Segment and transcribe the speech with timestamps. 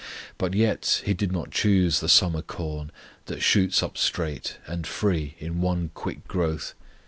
[0.39, 2.91] But yet, He did not choose the summer corn,
[3.27, 6.73] That shoots up straight and free in one quick growth.